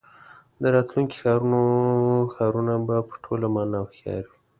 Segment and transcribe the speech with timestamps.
[0.61, 1.15] د راتلونکي
[2.33, 4.37] ښارونه به په ټوله مانا هوښیار وي.